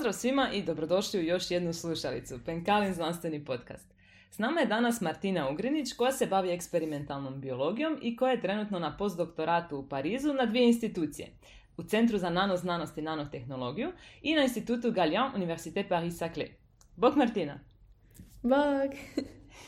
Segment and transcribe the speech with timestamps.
[0.00, 3.86] Pozdrav svima i dobrodošli u još jednu slušalicu, Penkalin znanstveni podcast.
[4.30, 8.78] S nama je danas Martina Ugrinić koja se bavi eksperimentalnom biologijom i koja je trenutno
[8.78, 11.28] na postdoktoratu u Parizu na dvije institucije.
[11.76, 13.92] U Centru za nanoznanost i nanotehnologiju
[14.22, 16.48] i na institutu Gallian Université Paris-Saclay.
[16.96, 17.58] Bog Martina!
[18.42, 18.90] Bog!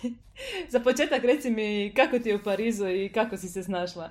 [0.73, 4.11] za početak reci mi kako ti je u Parizu i kako si se snašla?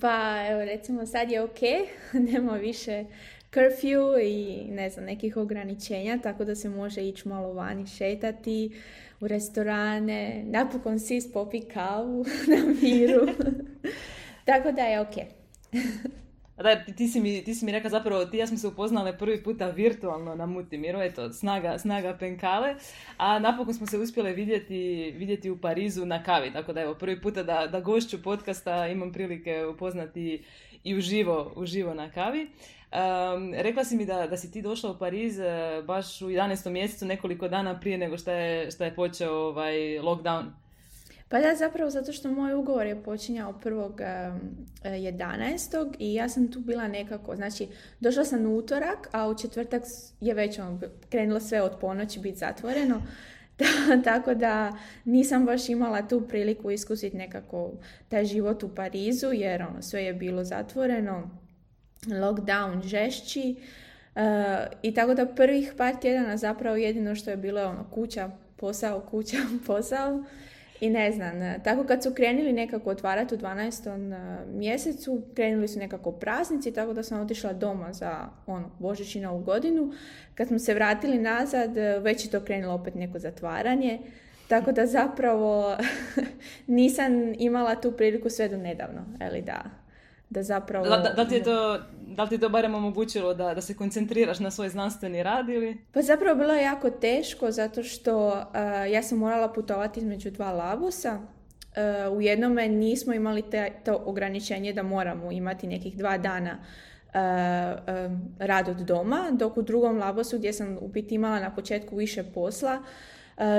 [0.00, 1.60] Pa evo recimo sad je ok,
[2.32, 3.04] nema više
[3.52, 8.70] curfew i ne znam, nekih ograničenja, tako da se može ići malo vani šetati
[9.20, 13.26] u restorane, napokon si popi kavu na miru.
[14.44, 15.14] tako da je ok.
[16.62, 19.42] Da, ti si, mi, ti si mi rekao zapravo, ti ja smo se upoznale prvi
[19.42, 22.74] puta virtualno na Mutimiru, eto, snaga, snaga penkale,
[23.16, 27.20] a napokon smo se uspjele vidjeti, vidjeti u Parizu na kavi, tako da evo, prvi
[27.20, 30.44] puta da, da gošću podcasta imam prilike upoznati
[30.84, 32.50] i uživo, uživo na kavi.
[32.92, 35.44] Um, rekla si mi da, da si ti došla u Pariz uh,
[35.84, 36.70] baš u 11.
[36.70, 40.44] mjesecu nekoliko dana prije nego što je, što je počeo ovaj lockdown.
[41.28, 45.94] Pa da, zapravo zato što moj ugovor je počinjao 1.11.
[45.98, 47.68] i ja sam tu bila nekako, znači
[48.00, 49.82] došla sam u utorak, a u četvrtak
[50.20, 53.02] je već ono, krenulo sve od ponoći biti zatvoreno.
[54.04, 57.72] tako da nisam baš imala tu priliku iskusiti nekako
[58.08, 61.41] taj život u Parizu jer ono, sve je bilo zatvoreno,
[62.06, 63.56] lockdown žešći
[64.14, 64.22] uh,
[64.82, 69.36] i tako da prvih par tjedana zapravo jedino što je bilo ono kuća, posao, kuća,
[69.66, 70.24] posao
[70.82, 74.14] i ne znam, e, tako kad su krenuli nekako otvarati u 12.
[74.14, 79.20] E, mjesecu, krenuli su nekako praznici, tako da sam otišla doma za ono, Božić i
[79.20, 79.92] Novu godinu.
[80.34, 83.98] Kad smo se vratili nazad, e, već je to krenulo opet neko zatvaranje.
[84.48, 85.76] Tako da zapravo
[86.66, 89.62] nisam imala tu priliku sve do nedavno, ali da,
[90.32, 90.88] da zapravo...
[90.88, 93.76] Da, da, da, ti je to, da li ti to barem omogućilo da, da se
[93.76, 95.76] koncentriraš na svoj znanstveni rad ili?
[95.92, 98.44] Pa zapravo bilo je jako teško zato što
[98.92, 101.18] ja sam morala putovati između dva labusa.
[102.08, 107.14] Uh, u jednome nismo imali te, to ograničenje da moramo imati nekih dva dana uh,
[108.38, 112.22] rad od doma, dok u drugom labosu gdje sam u biti imala na početku više
[112.34, 112.86] posla, uh,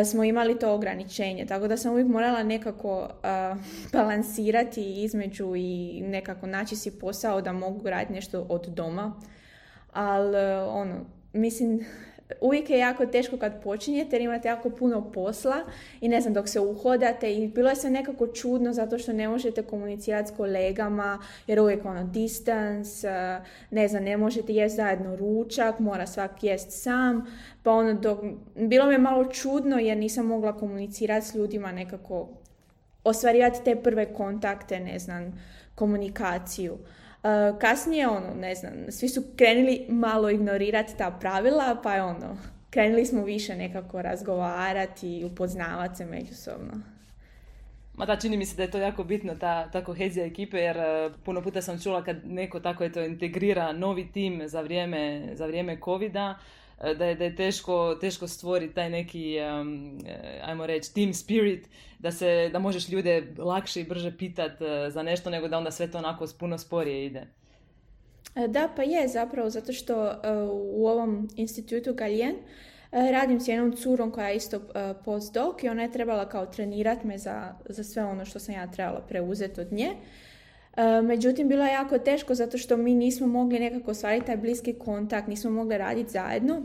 [0.06, 1.46] smo imali to ograničenje.
[1.46, 3.58] Tako da sam uvijek morala nekako uh,
[3.94, 9.14] balansirati između i nekako naći si posao da mogu raditi nešto od doma.
[9.94, 11.86] Ali ono, mislim,
[12.42, 15.56] uvijek je jako teško kad počinjete jer imate jako puno posla
[16.02, 19.28] i ne znam dok se uhodate i bilo je sve nekako čudno zato što ne
[19.28, 23.40] možete komunicirati s kolegama jer uvijek ono distance,
[23.72, 27.26] ne znam, ne možete jesti zajedno ručak, mora svak jest sam,
[27.64, 28.20] pa ono dok,
[28.56, 32.30] bilo mi je malo čudno jer nisam mogla komunicirati s ljudima nekako
[33.04, 35.42] ostvarivati te prve kontakte, ne znam,
[35.76, 36.78] komunikaciju.
[37.24, 42.38] Uh, kasnije, ono, ne znam, svi su krenuli malo ignorirati ta pravila, pa je ono,
[42.70, 46.72] krenuli smo više nekako razgovarati i upoznavati se međusobno.
[47.94, 50.78] Ma da, čini mi se da je to jako bitno, ta, ta kohezija ekipe, jer
[50.78, 55.46] uh, puno puta sam čula kad neko tako to integrira novi tim za vrijeme, za
[55.46, 56.63] vrijeme covida, E,
[56.98, 60.00] da je, da je teško, teško stvoriti taj neki, um,
[60.44, 61.68] ajmo reći, team spirit,
[62.00, 65.72] da, se, da možeš ljude lakše i brže pitat e, za nešto, nego da onda
[65.72, 67.28] sve to onako puno sporije ide.
[68.48, 70.16] Da, pa je zapravo, zato što
[70.52, 72.36] u ovom institutu Galien
[72.92, 74.62] radim s jednom curom koja je isto
[75.06, 78.72] postdoc i ona je trebala kao trenirat me za, za sve ono što sam ja
[78.72, 79.90] trebala preuzeti od nje.
[80.78, 84.74] E, međutim, bilo je jako teško zato što mi nismo mogli nekako ostvariti taj bliski
[84.74, 86.62] kontakt, nismo mogli raditi zajedno,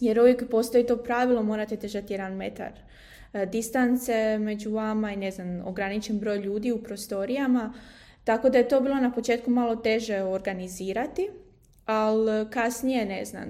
[0.00, 2.72] jer uvijek postoji to pravilo, morate težati jedan metar
[3.32, 7.74] e, distance među vama i ne znam, ograničen broj ljudi u prostorijama,
[8.24, 11.30] tako da je to bilo na početku malo teže organizirati,
[11.86, 13.48] ali kasnije, ne znam,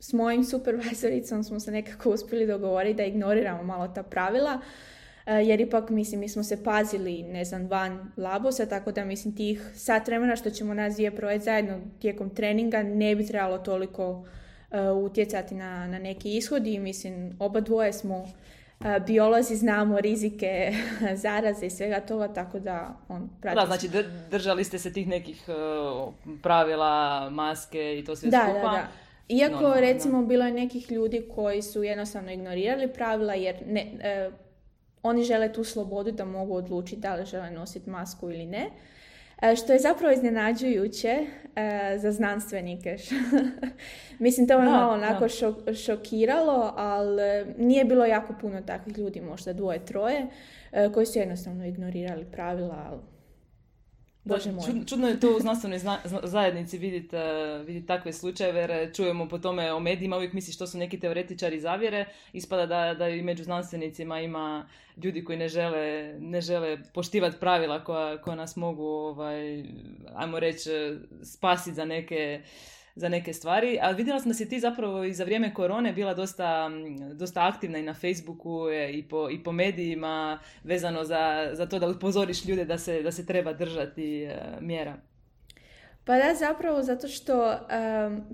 [0.00, 4.60] s mojim supervisoricom smo se nekako uspjeli dogovoriti da ignoriramo malo ta pravila,
[5.26, 9.70] jer ipak mislim mi smo se pazili ne znam van labosa tako da mislim tih
[9.74, 15.04] sat vremena što ćemo nas dvije provesti zajedno tijekom treninga ne bi trebalo toliko uh,
[15.04, 18.26] utjecati na, na neki ishod i mislim oba dvoje smo uh,
[19.06, 20.72] biolozi znamo rizike
[21.22, 23.56] zaraze i svega toga, tako da on prati.
[23.56, 23.88] Da, znači
[24.30, 25.44] držali ste se tih nekih
[26.42, 28.70] pravila, maske i to sve da, skupa.
[28.70, 28.88] Da, da.
[29.28, 33.86] Iako recimo bilo je nekih ljudi koji su jednostavno ignorirali pravila jer ne,
[35.02, 38.70] oni žele tu slobodu da mogu odlučiti da li žele nositi masku ili ne.
[39.42, 41.26] E, što je zapravo iznenađujuće
[41.56, 42.96] e, za znanstvenike.
[44.18, 45.26] Mislim, to me malo onako
[45.74, 50.26] šokiralo, ali nije bilo jako puno takvih ljudi, možda dvoje, troje,
[50.72, 53.00] e, koji su jednostavno ignorirali pravila.
[54.24, 54.84] Bože moj.
[54.86, 55.80] Čudno je to u znanstvenoj
[56.22, 57.16] zajednici vidjeti
[57.66, 61.60] vidjet takve slučajeve, jer čujemo po tome o medijima, uvijek misliš što su neki teoretičari
[61.60, 64.68] zavjere, ispada da, da i među znanstvenicima ima
[65.04, 69.64] ljudi koji ne žele, ne žele poštivati pravila koja, koja nas mogu, ovaj,
[70.14, 70.70] ajmo reći,
[71.22, 72.42] spasiti za neke
[72.94, 76.14] za neke stvari, a vidjela sam da si ti zapravo i za vrijeme korone bila
[76.14, 76.70] dosta,
[77.14, 81.78] dosta aktivna i na Facebooku e, i po, i po medijima vezano za, za to
[81.78, 84.96] da upozoriš ljude da se, da se treba držati e, mjera.
[86.04, 87.58] Pa da, zapravo zato što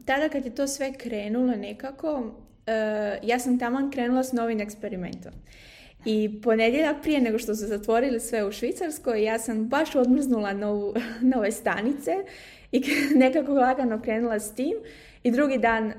[0.05, 2.35] tada kad je to sve krenulo nekako,
[2.67, 5.33] e, ja sam tamo krenula s novim eksperimentom.
[6.05, 10.95] I ponedjeljak prije nego što su zatvorili sve u Švicarskoj, ja sam baš odmrznula novu,
[11.35, 12.13] nove stanice
[12.73, 12.83] i
[13.25, 14.75] nekako lagano krenula s tim.
[15.23, 15.93] I drugi dan uh,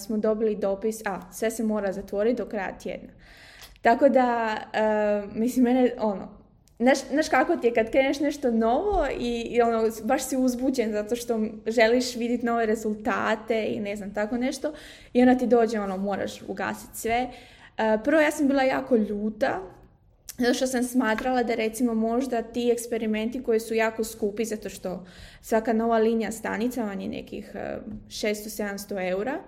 [0.00, 3.08] smo dobili dopis, a sve se mora zatvoriti do kraja tjedna.
[3.82, 6.38] Tako da, uh, mislim, mene, ono,
[7.10, 11.16] znaš, kako ti je kad kreneš nešto novo i, i, ono, baš si uzbuđen zato
[11.16, 14.72] što želiš vidjeti nove rezultate i ne znam, tako nešto.
[15.12, 17.28] I onda ti dođe, ono, moraš ugasiti sve.
[17.28, 19.60] Uh, prvo ja sam bila jako ljuta
[20.38, 25.06] zato što sam smatrala da recimo možda ti eksperimenti koji su jako skupi zato što
[25.42, 27.52] svaka nova linija stanica vam je nekih
[28.08, 29.38] 600-700 e, eura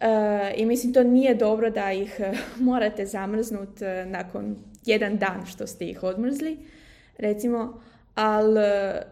[0.00, 2.32] e, i mislim to nije dobro da ih e,
[2.70, 6.58] morate zamrznuti nakon jedan dan što ste ih odmrzli
[7.18, 7.80] recimo
[8.14, 8.60] ali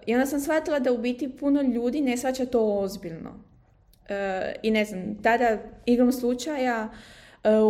[0.07, 3.31] i onda sam shvatila da u biti puno ljudi ne shvaća to ozbiljno.
[4.63, 6.89] I ne znam tada igrom slučaja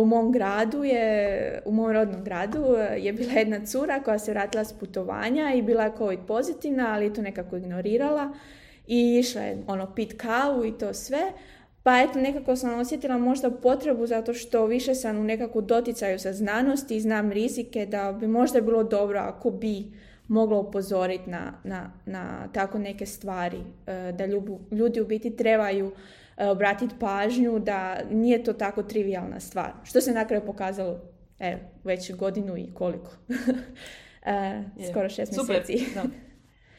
[0.01, 4.31] u mom gradu je, u mom rodnom gradu e, je bila jedna cura koja se
[4.31, 8.33] vratila s putovanja i bila je covid pozitivna, ali je to nekako ignorirala
[8.87, 11.31] i išla je ono pit kavu i to sve.
[11.83, 16.33] Pa eto, nekako sam osjetila možda potrebu zato što više sam u nekakvu doticaju sa
[16.33, 19.83] znanosti i znam rizike da bi možda bilo dobro ako bi
[20.27, 23.57] moglo upozoriti na, na, na tako neke stvari,
[23.87, 24.25] e, da
[24.71, 25.93] ljudi u biti trebaju E,
[26.37, 29.71] obratiti pažnju da nije to tako trivialna stvar.
[29.83, 30.99] Što se na kraju pokazalo
[31.39, 33.11] evo, već godinu i koliko.
[34.25, 35.55] e, skoro šest Super.
[35.55, 35.93] mjeseci.
[35.93, 36.03] Da.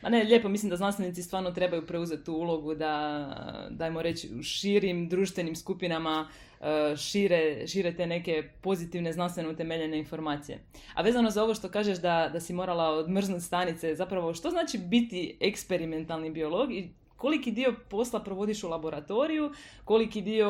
[0.03, 4.43] Ma ne, lijepo, mislim da znanstvenici stvarno trebaju preuzeti tu ulogu da, dajmo reći, u
[4.43, 6.29] širim društvenim skupinama
[6.61, 10.59] e, šire, šire te neke pozitivne znanstveno utemeljene informacije.
[10.95, 14.79] A vezano za ovo što kažeš da, da si morala odmrznuti stanice, zapravo što znači
[14.79, 19.51] biti eksperimentalni biolog i koliki dio posla provodiš u laboratoriju,
[19.85, 20.49] koliki dio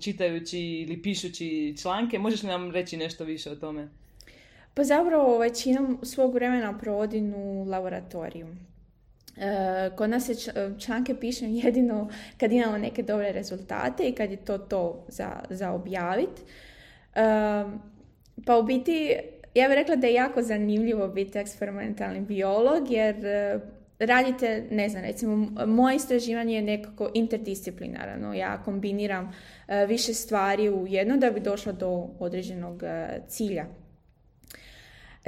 [0.00, 3.88] čitajući ili pišući članke, možeš li nam reći nešto više o tome?
[4.74, 8.46] Pa zapravo većinom svog vremena provodim u laboratoriju.
[9.36, 12.08] E, kod nas se članke pišem jedino
[12.38, 16.42] kad imamo neke dobre rezultate i kad je to to za, za objaviti.
[17.14, 17.64] E,
[18.46, 19.16] pa u biti,
[19.54, 23.16] ja bih rekla da je jako zanimljivo biti eksperimentalni biolog jer
[23.98, 28.34] radite, ne znam, recimo moje istraživanje je nekako interdisciplinarno.
[28.34, 29.32] Ja kombiniram
[29.68, 33.66] e, više stvari u jedno da bi došla do određenog uh, cilja.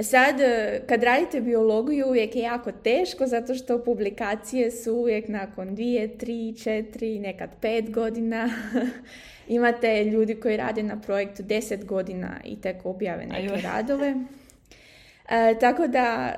[0.01, 5.75] Sad, e, kad radite biologiju uvijek je jako teško zato što publikacije su uvijek nakon
[5.75, 8.49] dvije, tri, četiri, nekad pet godina.
[9.47, 14.15] Imate ljudi koji rade na projektu deset godina i tek objave neke radove.
[15.29, 16.33] E, tako da,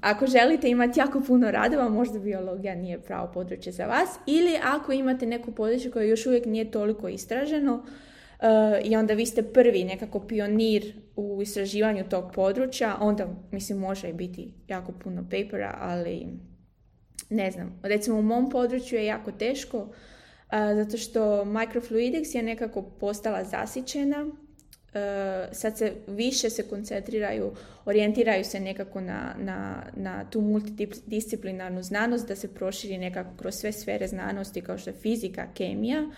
[0.00, 4.08] ako želite imati jako puno radova, možda biologija nije pravo područje za vas.
[4.26, 7.84] Ili ako imate neko područje koje još uvijek nije toliko istraženo
[8.40, 8.46] e,
[8.84, 14.54] i onda vi ste prvi nekako pionir u istraživanju tog područja, onda mislim može biti
[14.68, 16.26] jako puno papera, ali
[17.30, 17.80] ne znam.
[17.82, 19.94] Recimo u mom području je jako teško uh,
[20.50, 24.26] zato što microfluidics je nekako postala zasićena
[25.52, 27.52] sad se više se koncentriraju,
[27.84, 33.72] orijentiraju se nekako na, na, na tu multidisciplinarnu znanost, da se proširi nekako kroz sve
[33.72, 36.10] sfere znanosti kao što je fizika, kemija.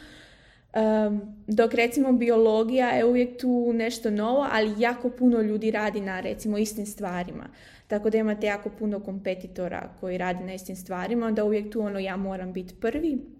[1.46, 6.58] dok recimo biologija je uvijek tu nešto novo, ali jako puno ljudi radi na recimo
[6.58, 7.48] istim stvarima.
[7.86, 11.98] Tako da imate jako puno kompetitora koji radi na istim stvarima, onda uvijek tu ono
[11.98, 13.35] ja moram biti prvi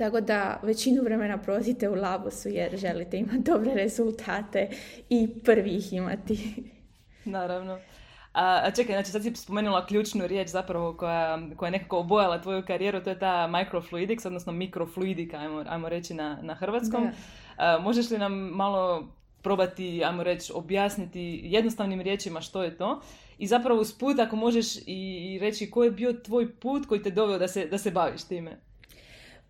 [0.00, 4.68] tako da većinu vremena provodite u labosu jer želite imati dobre rezultate
[5.08, 6.64] i prvi ih imati.
[7.24, 7.78] Naravno.
[8.32, 12.62] A, čekaj, znači sad si spomenula ključnu riječ zapravo koja, koja je nekako obojala tvoju
[12.66, 17.08] karijeru, to je ta microfluidics, odnosno mikrofluidika, ajmo, ajmo reći na, na hrvatskom.
[17.80, 19.08] možeš li nam malo
[19.42, 23.00] probati, ajmo reći, objasniti jednostavnim riječima što je to?
[23.38, 27.38] I zapravo usput ako možeš i reći koji je bio tvoj put koji te doveo
[27.38, 28.69] da se, da se baviš time.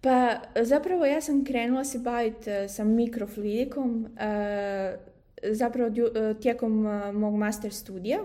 [0.00, 4.96] Pa zapravo ja sam krenula se baviti e, sa mikrofluidikom e,
[5.42, 6.72] zapravo e, tijekom
[7.14, 8.18] mog master studija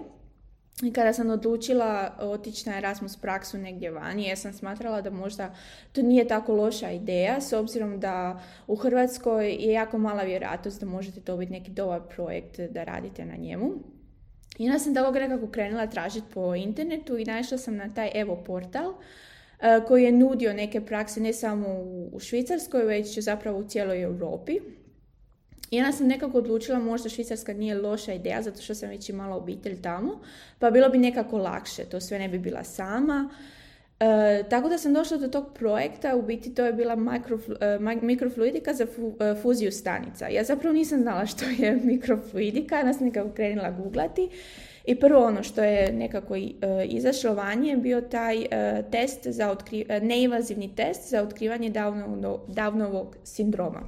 [0.84, 5.56] i kada sam odlučila otići na Erasmus praksu negdje vani, ja sam smatrala da možda
[5.92, 10.86] to nije tako loša ideja, s obzirom da u Hrvatskoj je jako mala vjerojatnost da
[10.86, 13.72] možete dobiti neki dobar projekt da radite na njemu.
[14.58, 18.44] I onda sam tako nekako krenula tražiti po internetu i našla sam na taj Evo
[18.46, 18.94] portal
[19.88, 21.68] koji je nudio neke prakse ne samo
[22.12, 24.60] u Švicarskoj, već zapravo u cijeloj Europi.
[25.72, 29.36] I onda sam nekako odlučila možda Švicarska nije loša ideja zato što sam već imala
[29.36, 30.20] obitelj tamo,
[30.60, 33.30] pa bilo bi nekako lakše, to sve ne bi bila sama.
[34.00, 36.98] E, tako da sam došla do tog projekta, u biti to je bila
[37.60, 40.28] e, mikrofluidika za e, fuziju stanica.
[40.28, 44.30] Ja zapravo nisam znala što je mikrofluidika, onda sam nekako krenula googlati.
[44.88, 46.36] I prvo ono što je nekako
[46.86, 48.46] izašlo vanje je bio taj
[48.92, 49.56] test za
[50.02, 51.72] neivazivni test za otkrivanje
[52.48, 53.82] Downovog sindroma.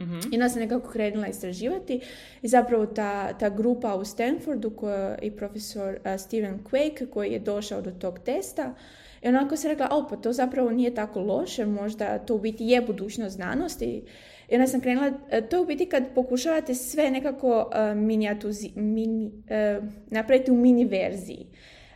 [0.00, 0.20] Mm-hmm.
[0.32, 2.00] I onda sam nekako krenula istraživati
[2.42, 7.38] i zapravo ta, ta grupa u Stanfordu koja, i profesor uh, Steven Quake koji je
[7.38, 8.74] došao do tog testa
[9.22, 12.64] i onako se rekla, o pa to zapravo nije tako loše, možda to u biti
[12.64, 14.02] je budućnost znanosti.
[14.48, 19.26] I onda sam krenula, e, to u biti kad pokušavate sve nekako uh, minijatuzi, mini,
[19.26, 21.46] uh, napraviti u mini verziji.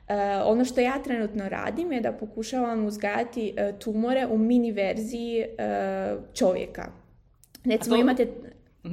[0.08, 0.14] Uh,
[0.44, 5.44] ono što ja trenutno radim je da pokušavam uzgajati tumore u mini verziji
[6.34, 6.92] čovjeka.
[7.64, 8.00] Recimo to...
[8.00, 8.28] imate...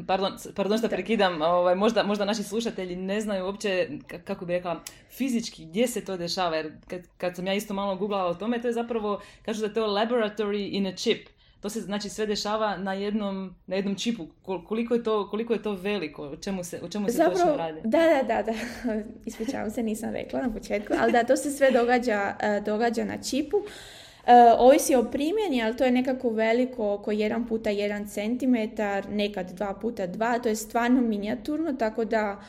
[0.07, 3.87] Pardon, pardon što prekidam, ovaj, možda, možda naši slušatelji ne znaju uopće,
[4.23, 7.95] kako bi rekla, fizički gdje se to dešava, jer kad, kad sam ja isto malo
[7.95, 11.27] googlala o tome, to je zapravo, kažu da je to laboratory in a chip.
[11.67, 14.27] To se znači sve dešava na jednom, na jednom čipu.
[14.67, 16.23] Koliko je to, koliko je to veliko?
[16.23, 17.81] O čemu se, o čemu se Zapravo, točno radi?
[17.83, 18.53] Da, da, da, da.
[19.25, 20.93] Ispričavam se, nisam rekla na početku.
[20.99, 23.57] Ali da, to se sve događa, eh, događa na čipu.
[23.57, 28.81] Uh, ovisi o primjeni, ali to je nekako veliko, oko 1 puta 1 cm,
[29.15, 32.41] nekad 2 puta 2, to je stvarno minijaturno, tako da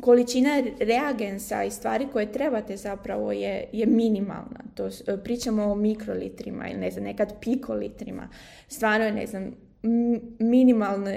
[0.00, 4.60] količina reagensa i stvari koje trebate zapravo je, je minimalna.
[4.74, 4.88] To,
[5.24, 8.28] pričamo o mikrolitrima ili ne znam, nekad pikolitrima.
[8.68, 9.54] Stvarno je, ne znam,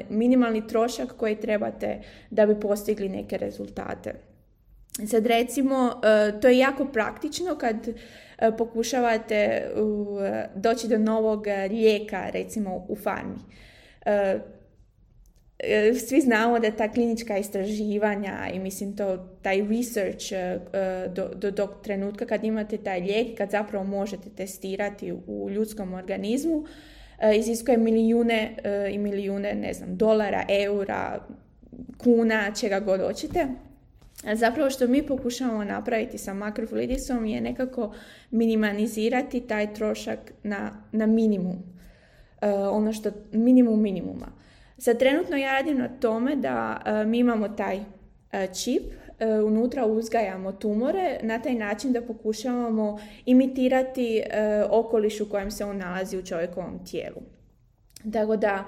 [0.10, 4.14] minimalni trošak koji trebate da bi postigli neke rezultate.
[5.08, 7.76] Sad recimo, e, to je jako praktično kad
[8.38, 9.70] E, pokušavate
[10.56, 13.40] doći do novog lijeka, recimo u farmi.
[15.60, 20.26] E, e, svi znamo da ta klinička istraživanja i mislim to taj research
[21.16, 26.66] do, do, do trenutka kad imate taj lijek, kad zapravo možete testirati u ljudskom organizmu,
[27.38, 28.56] iziskuje milijune
[28.92, 31.26] i milijune, ne znam, dolara, eura,
[31.98, 33.48] kuna, čega god hoćete.
[34.34, 37.94] Zapravo što mi pokušavamo napraviti sa makrofluidisom je nekako
[38.32, 41.64] minimalizirati taj trošak na, na minimum.
[42.72, 44.35] Ono što minimum minimuma.
[44.78, 47.84] Sad trenutno ja radim na tome da uh, mi imamo taj uh,
[48.64, 48.84] čip,
[49.46, 54.24] unutra uzgajamo tumore na taj način da pokušavamo imitirati
[54.70, 57.22] okoliš u kojem se on nalazi u čovjekovom tijelu.
[58.12, 58.66] Tako da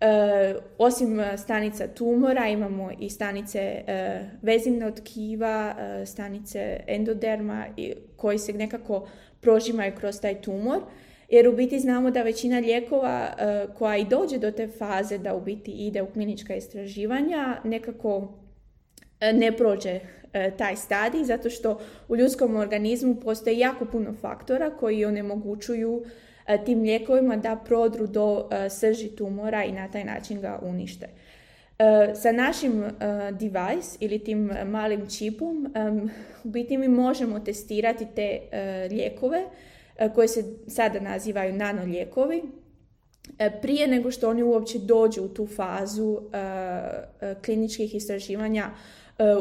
[0.00, 5.74] E, osim e, stanica tumora imamo i stanice e, vezivne tkiva,
[6.06, 7.64] stanice endoderma
[8.16, 9.08] koji se nekako
[9.40, 10.80] prožimaju kroz taj tumor.
[11.28, 13.34] Jer u biti znamo da većina lijekova
[13.78, 18.28] koja i dođe do te faze da u biti ide u klinička istraživanja nekako
[19.20, 20.00] ne prođe
[20.58, 26.04] taj stadij zato što u ljudskom organizmu postoji jako puno faktora koji onemogućuju
[26.48, 31.06] E, tim lijekovima da prodru do e, srži tumora i na taj način ga unište.
[31.78, 32.84] E, sa našim
[33.32, 35.74] device ili tim malim čipom
[36.44, 38.40] u biti mi možemo testirati te
[38.90, 39.44] lijekove
[40.14, 42.42] koje se sada nazivaju nanolijekovi
[43.62, 46.20] prije nego što oni uopće dođu u tu fazu
[47.44, 48.70] kliničkih istraživanja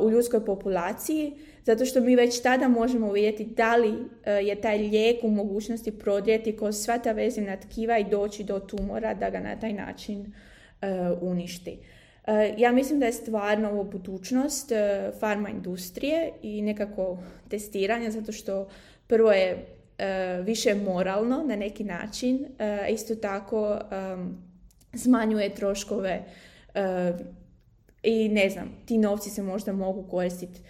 [0.02, 1.34] u ljudskoj populaciji
[1.68, 3.94] zato što mi već tada možemo vidjeti da li
[4.26, 8.60] e, je taj lijek u mogućnosti prodrijeti kroz sva ta vezina tkiva i doći do
[8.60, 10.34] tumora da ga na taj način
[10.82, 10.88] e,
[11.22, 11.78] uništi.
[12.28, 14.72] E, ja mislim da je stvarno ovo budućnost
[15.20, 17.18] farma industrije i nekako
[17.50, 18.68] testiranja zato što
[19.08, 19.66] prvo je
[20.44, 22.46] više moralno na neki način,
[22.89, 23.80] isto tako
[24.94, 26.24] smanjuje troškove
[28.04, 30.62] i ne znam, ti novci se možda mogu koristiti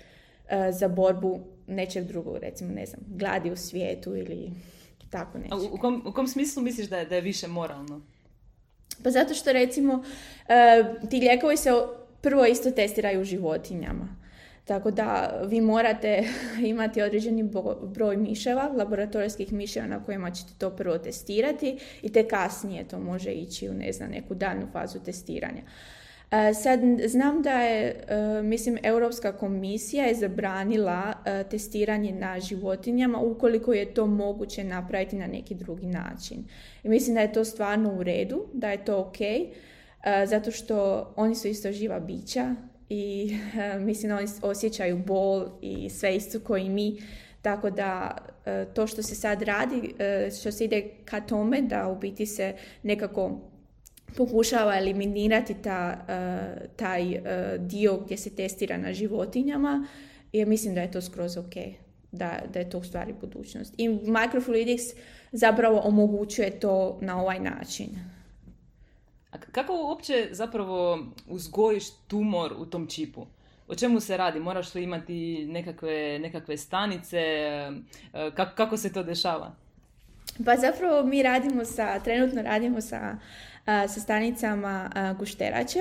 [0.49, 4.51] E, za borbu nečeg drugog, recimo, ne znam, gladi u svijetu ili
[5.09, 5.69] tako nešto.
[5.71, 8.01] U kom, u kom smislu misliš da je, da je više moralno?
[9.03, 10.03] Pa zato što recimo
[10.47, 11.69] e, ti lijekovi se
[12.21, 14.15] prvo isto testiraju u životinjama.
[14.67, 16.23] Tako da vi morate
[16.73, 17.49] imati određeni
[17.83, 23.31] broj miševa, laboratorijskih miševa na kojima ćete to prvo testirati i te kasnije to može
[23.31, 25.61] ići u ne znam, neku daljnu fazu testiranja.
[26.63, 28.03] Sad znam da je,
[28.43, 31.13] mislim, Europska komisija je zabranila
[31.51, 36.43] testiranje na životinjama ukoliko je to moguće napraviti na neki drugi način.
[36.83, 39.17] I mislim da je to stvarno u redu, da je to ok,
[40.25, 42.55] zato što oni su isto živa bića
[42.89, 43.37] i
[43.87, 46.97] mislim da oni osjećaju bol i sve isto koji mi,
[47.41, 48.17] tako da
[48.73, 49.93] to što se sad radi,
[50.39, 53.39] što se ide ka tome da u biti se nekako
[54.17, 56.05] pokušava eliminirati ta,
[56.75, 57.21] taj
[57.59, 59.87] dio gdje se testira na životinjama,
[60.33, 61.53] jer mislim da je to skroz ok,
[62.11, 63.73] da, da je to u stvari budućnost.
[63.77, 64.83] I microfluidics
[65.31, 67.89] zapravo omogućuje to na ovaj način.
[69.31, 73.25] A kako uopće zapravo uzgojiš tumor u tom čipu?
[73.67, 74.39] O čemu se radi?
[74.39, 77.21] Moraš li imati nekakve, nekakve stanice?
[78.35, 79.55] Kako, kako se to dešava?
[80.45, 83.17] Pa zapravo mi radimo sa, trenutno radimo sa
[83.67, 85.79] sa stanicama gušterače.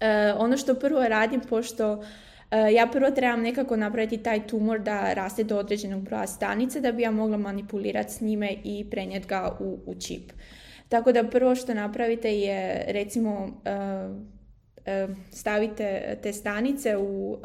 [0.00, 2.04] E, ono što prvo radim, pošto
[2.50, 6.92] e, ja prvo trebam nekako napraviti taj tumor da raste do određenog broja stanica da
[6.92, 10.32] bi ja mogla manipulirati s njime i prenijeti ga u, u čip.
[10.88, 13.60] Tako da prvo što napravite je recimo
[14.84, 17.38] e, stavite te stanice u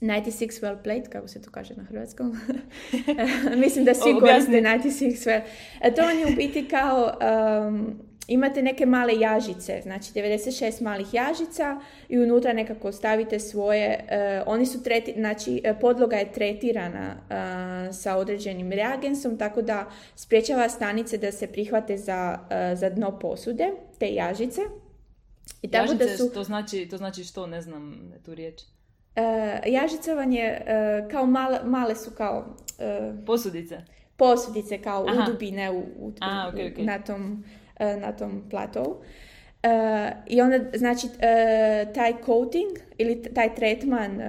[0.00, 2.36] 96 well plate, kako se to kaže na hrvatskom.
[3.64, 5.42] Mislim da svi koriste 96 well.
[5.80, 7.18] E, to vam je u biti kao,
[7.68, 14.42] um, imate neke male jažice, znači 96 malih jažica i unutra nekako stavite svoje, uh,
[14.46, 20.68] oni su treti, znači e, podloga je tretirana uh, sa određenim reagensom, tako da spriječava
[20.68, 22.38] stanice da se prihvate za,
[22.74, 24.60] za dno posude, te jažice.
[25.62, 26.30] I tako jažice, da su...
[26.34, 28.62] to, znači, to znači što, ne znam tu riječ.
[28.62, 32.56] Uh, jažicovanje uh, kao male, male su kao...
[32.78, 33.82] Uh, posudice?
[34.16, 35.22] Posudice kao Aha.
[35.22, 36.84] udubine u, u, A, okay, okay.
[36.84, 37.44] na tom,
[37.80, 39.02] na tom platovu.
[40.26, 41.08] I onda, znači,
[41.94, 44.20] taj coating ili taj tretman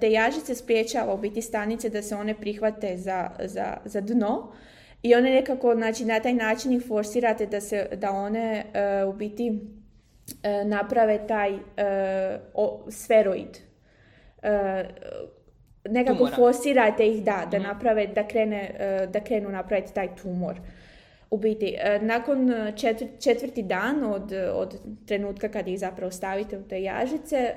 [0.00, 4.52] te jažice spriječava u biti stanice da se one prihvate za, za, za dno
[5.02, 8.64] i one nekako, znači, na taj način ih forsirate da, se, da one
[9.08, 9.60] u biti
[10.42, 11.58] E, naprave taj e,
[12.54, 13.58] o, sferoid.
[14.42, 14.84] E,
[15.88, 16.36] nekako Tumora.
[16.36, 17.66] forsirate ih da, da mhm.
[17.66, 18.70] naprave, da, krene,
[19.12, 20.60] da krenu napraviti taj tumor.
[21.30, 22.50] U biti, nakon
[23.20, 27.54] četvrti dan od, od trenutka kad ih zapravo stavite u te jažice,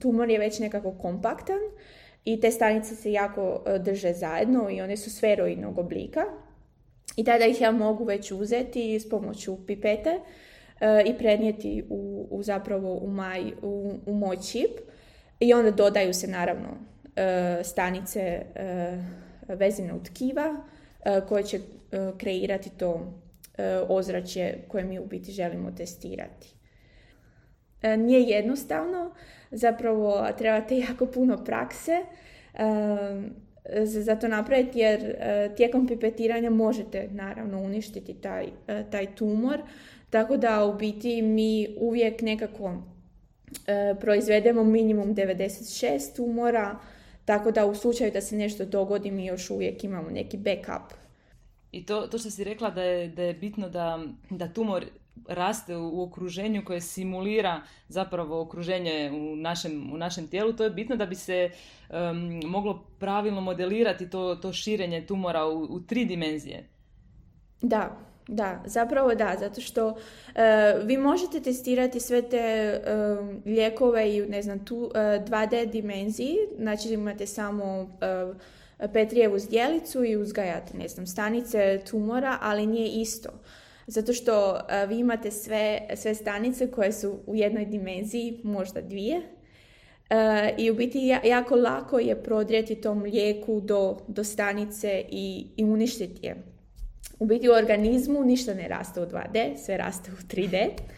[0.00, 1.58] tumor je već nekako kompaktan
[2.24, 6.24] i te stanice se jako drže zajedno i one su sferoidnog oblika.
[7.16, 10.20] I tada ih ja mogu već uzeti s pomoću pipete
[11.06, 14.70] i prenijeti u, u zapravo u, maj, u, u moj čip
[15.40, 16.68] i onda dodaju se naravno
[17.16, 18.98] e, stanice e,
[19.48, 20.75] vezane u tkiva e,
[21.28, 21.60] koje će
[22.18, 23.12] kreirati to
[23.88, 26.54] ozračje koje mi u biti želimo testirati.
[27.82, 29.14] Nije jednostavno,
[29.50, 31.92] zapravo trebate jako puno prakse
[33.84, 35.16] za to napraviti jer
[35.56, 38.46] tijekom pipetiranja možete naravno uništiti taj,
[38.90, 39.60] taj tumor,
[40.10, 42.82] tako da u biti mi uvijek nekako
[43.66, 46.78] e, proizvedemo minimum 96 tumora,
[47.26, 50.94] tako da u slučaju da se nešto dogodi mi još uvijek imamo neki backup.
[51.72, 54.84] I to, to što si rekla da je, da je bitno da, da tumor
[55.28, 60.96] raste u okruženju koje simulira zapravo okruženje u našem, u našem tijelu, to je bitno
[60.96, 61.50] da bi se
[62.44, 66.68] moglo pravilno modelirati to, to širenje tumora u, u tri dimenzije.
[67.62, 69.96] Da, da, zapravo da, zato što
[70.34, 76.88] e, vi možete testirati sve te uh, lijekove i ne znam tu 2D dimenziji, znači
[76.88, 77.90] imate samo
[78.92, 83.28] Petrijevu zdjelicu i uzgajate ne znam stanice tumora, ali nije isto.
[83.86, 89.22] Zato što vi imate sve, sve stanice koje su u jednoj dimenziji, možda dvije,
[90.58, 96.26] i u biti jako lako je prodrijeti tom lijeku do, do stanice i, i uništiti
[96.26, 96.55] je.
[97.18, 100.68] U biti u organizmu ništa ne raste u 2D, sve raste u 3D.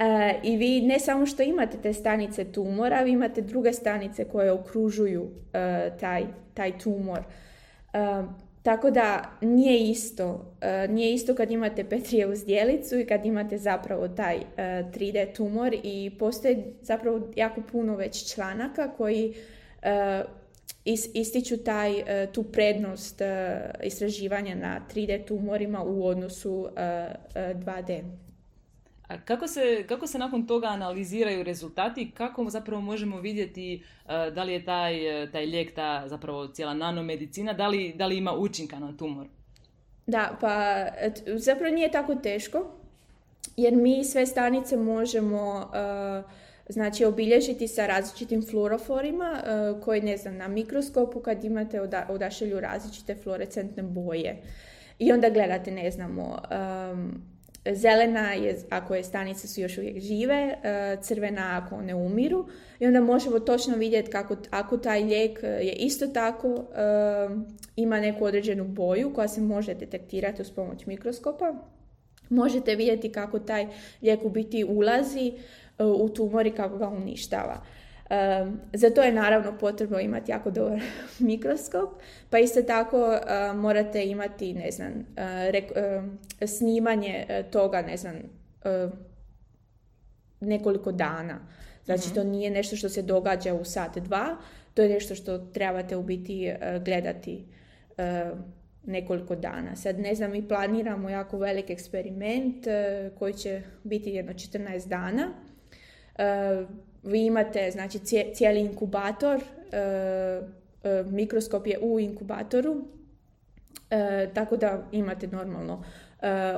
[0.00, 4.52] E, I vi ne samo što imate te stanice tumora, vi imate druge stanice koje
[4.52, 7.18] okružuju e, taj, taj tumor.
[7.18, 8.22] E,
[8.62, 10.56] tako da nije isto.
[10.88, 16.64] Nije isto kad imate Petrijevu zdjelicu i kad imate zapravo taj 3D tumor i postoje
[16.82, 19.34] zapravo jako puno već članaka koji
[20.84, 26.68] ističu taj, e, tu prednost e, istraživanja na 3D tumorima u odnosu
[27.36, 27.90] 2D.
[27.90, 28.02] E,
[29.08, 32.10] A kako se, kako se nakon toga analiziraju rezultati?
[32.10, 34.94] Kako zapravo možemo vidjeti da li je taj,
[35.32, 39.26] taj lijek, ta zapravo cijela nanomedicina, da li, da li ima učinka na tumor?
[40.06, 40.86] Da, pa
[41.36, 42.70] zapravo nije tako teško.
[43.56, 45.70] jer mi sve stanice možemo
[46.70, 49.42] znači obilježiti sa različitim fluoroforima
[49.84, 54.36] koji ne znam na mikroskopu kad imate odašelju različite fluorescentne boje
[54.98, 56.36] i onda gledate ne znamo
[57.72, 60.54] zelena je ako je stanice su još uvijek žive,
[61.02, 62.46] crvena ako ne umiru
[62.78, 66.64] i onda možemo točno vidjeti kako, ako taj lijek je isto tako
[67.76, 71.54] ima neku određenu boju koja se može detektirati uz pomoć mikroskopa.
[72.28, 73.66] Možete vidjeti kako taj
[74.02, 75.32] lijek u biti ulazi
[75.80, 77.62] u tumor i kako ga uništava.
[78.72, 80.80] Za to je naravno potrebno imati jako dobar
[81.18, 81.90] mikroskop,
[82.30, 83.18] pa isto tako
[83.54, 84.92] morate imati, ne znam,
[86.46, 88.16] snimanje e, toga, ne znam,
[88.64, 88.88] e,
[90.40, 91.38] nekoliko dana.
[91.84, 92.14] Znači, mhm.
[92.14, 94.36] to nije nešto što se događa u sat dva,
[94.74, 97.44] to je nešto što trebate u biti e, gledati
[98.84, 99.76] nekoliko dana.
[99.76, 102.66] Sad ne znam, mi planiramo jako velik eksperiment
[103.18, 105.32] koji će biti jedno 14 dana
[107.02, 107.98] vi imate znači
[108.34, 109.40] cijeli inkubator,
[109.72, 109.76] e,
[110.84, 112.84] e, mikroskop je u inkubatoru,
[113.90, 115.84] e, tako da imate normalno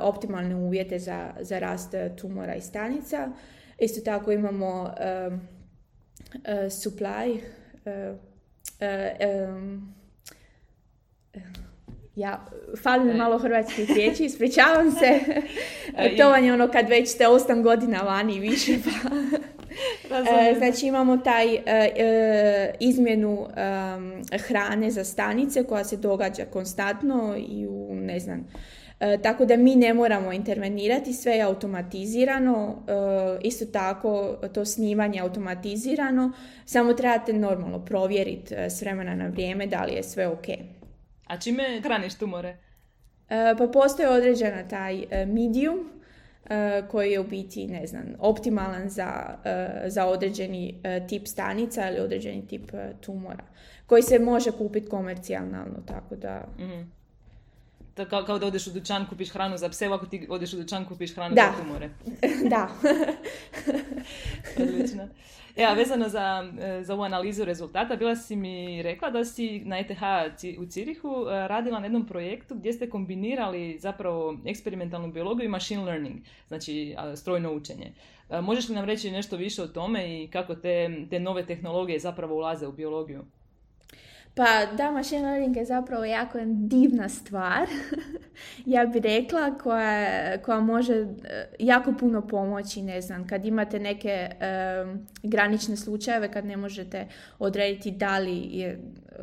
[0.01, 3.31] optimalne uvjete za, za rast tumora i stanica.
[3.79, 4.93] Isto tako imamo
[6.69, 7.39] supply,
[12.15, 12.45] ja,
[12.83, 15.19] fali mi malo hrvatskih riječi, ispričavam se.
[16.17, 19.09] to vam je ono kad već ste 8 godina vani i više, pa
[20.13, 23.47] E, znači imamo taj e, e, izmjenu
[24.47, 28.47] hrane za stanice koja se događa konstantno i u ne znam
[29.23, 32.83] tako da mi ne moramo intervenirati, sve je automatizirano,
[33.41, 36.31] isto tako to snimanje automatizirano,
[36.65, 40.45] samo trebate normalno provjeriti s vremena na vrijeme da li je sve ok.
[41.33, 42.57] A čime hraniš tumore?
[43.57, 45.93] Pa postoji određena taj medium
[46.49, 51.89] E, koji je u biti, ne znam, optimalan za, e, za određeni e, tip stanica
[51.89, 53.43] ili određeni tip tumora,
[53.85, 56.47] koji se može kupiti komercijalno, tako da...
[56.59, 56.91] mm
[57.95, 60.57] To kao, kao da odeš u dućan, kupiš hranu za pse, ako ti odeš u
[60.57, 61.53] dućan, kupiš hranu da.
[61.57, 61.89] za tumore.
[62.53, 62.69] da.
[64.63, 65.07] Odlično.
[65.55, 69.79] Ja, vezano za, e, za ovu analizu rezultata, bila si mi rekla da si na
[69.79, 70.01] ETH
[70.59, 75.83] u Cirihu e, radila na jednom projektu gdje ste kombinirali zapravo eksperimentalnu biologiju i machine
[75.83, 76.15] learning,
[76.47, 77.91] znači strojno učenje.
[78.29, 81.99] E, možeš li nam reći nešto više o tome i kako te, te nove tehnologije
[81.99, 83.25] zapravo ulaze u biologiju?
[84.35, 87.67] Pa da, machine learning je zapravo jako divna stvar,
[88.65, 91.05] ja bih rekla, koja, koja može e,
[91.59, 94.29] jako puno pomoći, ne znam, kad imate neke
[95.23, 97.07] granične slučajeve, kad ne možete
[97.39, 98.77] odrediti da li je e,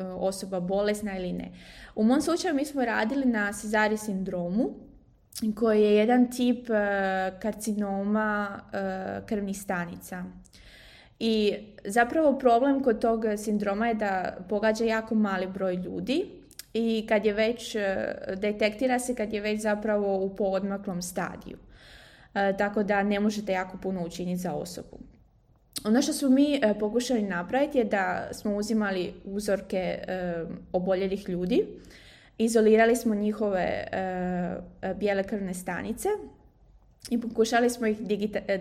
[0.04, 1.50] osoba bolesna ili ne.
[1.94, 4.70] U mom slučaju mi smo radili na Cezari sindromu,
[5.54, 6.66] koji je jedan tip
[7.40, 8.60] karcinoma
[9.26, 10.24] krvnih stanica.
[11.20, 11.54] I
[11.84, 16.26] zapravo problem kod tog sindroma je da pogađa jako mali broj ljudi
[16.74, 21.56] i kad je već, e, detektira se kad je već zapravo u poodmaklom stadiju.
[22.34, 24.98] E, tako da ne možete jako puno učiniti za osobu.
[25.84, 29.98] Ono što smo mi e, pokušali napraviti je da smo uzimali uzorke
[30.72, 31.66] oboljelih ljudi,
[32.38, 33.86] izolirali smo njihove
[34.96, 36.08] bijele krvne stanice
[37.08, 37.96] i pokušali smo ih
[38.46, 38.58] e,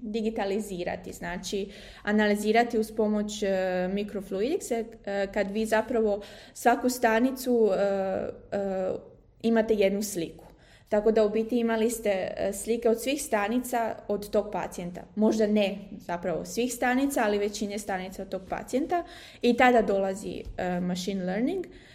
[0.00, 1.68] digitalizirati, znači
[2.02, 4.84] analizirati uz pomoć uh, mikrofluidice
[5.34, 6.20] kad vi zapravo
[6.54, 7.72] svaku stanicu uh,
[9.42, 10.44] imate jednu sliku.
[10.88, 15.02] Tako da u biti imali ste slike od svih stanica od tog pacijenta.
[15.14, 19.04] Možda ne zapravo svih stanica, ali većine stanica od tog pacijenta.
[19.42, 20.42] I tada dolazi
[20.80, 21.85] machine learning E,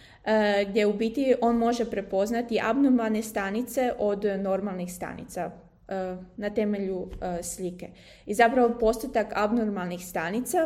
[0.68, 5.50] gdje u biti on može prepoznati abnormalne stanice od normalnih stanica
[5.88, 7.88] e, na temelju e, slike.
[8.26, 10.58] I zapravo postotak abnormalnih stanica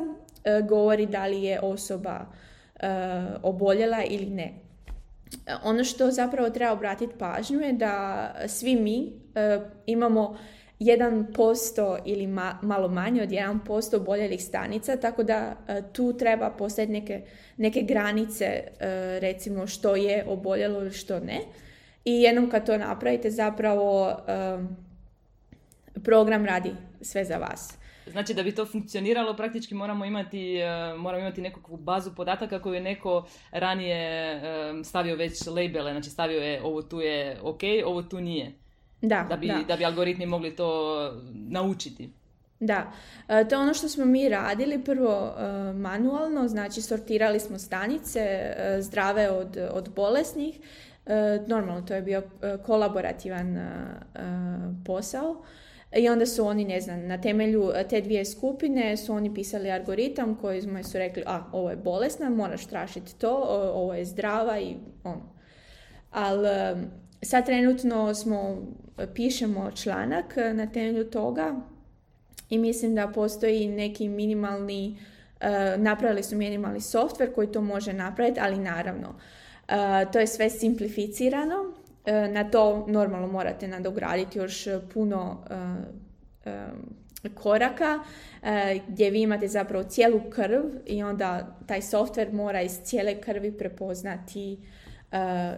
[0.68, 2.26] govori da li je osoba
[3.42, 4.54] oboljela ili ne.
[5.64, 9.12] Ono što zapravo treba obratiti pažnju je da svi mi
[9.86, 10.36] imamo
[10.80, 12.26] 1% ili
[12.62, 17.22] malo manje od 1% oboljelih stanica, tako da e, tu treba postaviti neke,
[17.56, 18.64] neke granice, e,
[19.20, 21.40] recimo što je oboljelo ili što ne.
[22.04, 24.58] I jednom kad to napravite, zapravo e,
[26.04, 27.78] program radi sve za vas.
[28.10, 30.58] Znači da bi to funkcioniralo praktički moramo imati,
[30.98, 34.40] moramo imati nekakvu bazu podataka koju je neko ranije
[34.84, 38.52] stavio već labele, znači stavio je ovo tu je ok, ovo tu nije.
[39.02, 39.76] Da, da, bi, da.
[39.76, 42.10] bi algoritmi mogli to naučiti.
[42.60, 42.92] Da,
[43.28, 48.20] e, to je ono što smo mi radili prvo e, manualno, znači sortirali smo stanice
[48.20, 50.58] e, zdrave od, od bolesnih
[51.46, 52.22] normalno, to je bio
[52.66, 53.56] kolaborativan
[54.86, 55.42] posao.
[55.96, 60.34] I onda su oni, ne znam, na temelju te dvije skupine su oni pisali algoritam
[60.34, 63.34] koji su rekli, a, ovo je bolesna, moraš tražiti to,
[63.74, 65.32] ovo je zdrava i ono.
[66.10, 66.48] Ali
[67.22, 68.62] sad trenutno smo,
[69.14, 71.54] pišemo članak na temelju toga
[72.50, 74.98] i mislim da postoji neki minimalni,
[75.76, 79.14] napravili su minimalni software koji to može napraviti, ali naravno,
[80.12, 81.74] to je sve simplificirano
[82.06, 85.44] E, na to normalno morate nadograditi još puno
[86.44, 87.98] e, e, koraka
[88.88, 94.58] gdje vi imate zapravo cijelu krv i onda taj software mora iz cijele krvi prepoznati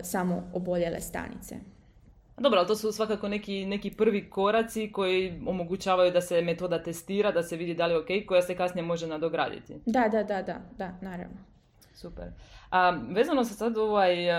[0.03, 1.57] samo oboljele stanice.
[2.39, 7.33] Dobro, ali to su svakako neki, neki prvi koraci koji omogućavaju da se metoda testira,
[7.33, 9.75] da se vidi da li je ok, koja se kasnije može nadograditi.
[9.87, 11.37] Da, da, da, da, da naravno.
[11.95, 12.25] Super.
[12.71, 14.31] A, vezano se sad ovaj,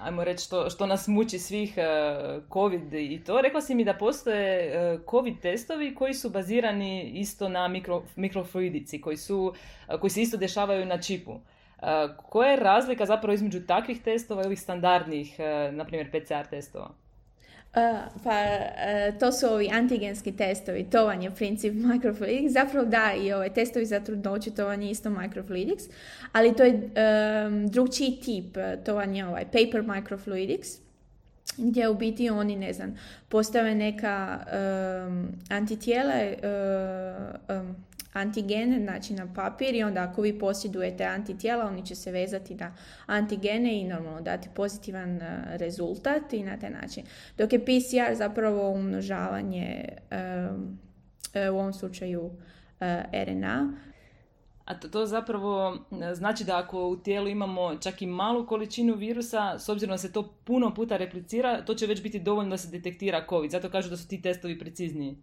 [0.00, 3.94] ajmo reći, što, što nas muči svih uh, COVID i to, rekla si mi da
[3.94, 9.54] postoje uh, COVID testovi koji su bazirani isto na mikro, mikrofluidici, koji, su,
[9.88, 11.40] uh, koji se isto dešavaju na čipu.
[12.16, 15.36] Koja je razlika zapravo između takvih testova i ovih standardnih,
[15.72, 16.90] na primjer PCR testova?
[18.24, 18.46] pa
[19.20, 22.52] to su ovi antigenski testovi, to vam je princip microfluidics.
[22.52, 25.84] Zapravo da, i ovaj testovi za trudnoću, to vam je isto microfluidics,
[26.32, 30.68] ali to je um, drugčiji tip, to vam je ovaj paper microfluidics,
[31.56, 32.94] gdje u biti oni, ne znam,
[33.28, 34.38] postave neka
[35.06, 36.14] um, antitijela,
[37.48, 37.76] um,
[38.14, 42.74] antigene, znači na papir i onda ako vi posjedujete antitijela, oni će se vezati na
[43.06, 47.04] antigene i normalno dati pozitivan e, rezultat i na taj način.
[47.38, 52.30] Dok je PCR zapravo umnožavanje e, u ovom slučaju
[52.80, 53.72] e, RNA.
[54.64, 55.78] A to, to zapravo
[56.14, 60.12] znači da ako u tijelu imamo čak i malu količinu virusa, s obzirom da se
[60.12, 63.50] to puno puta replicira, to će već biti dovoljno da se detektira COVID.
[63.50, 65.16] Zato kažu da su ti testovi precizniji.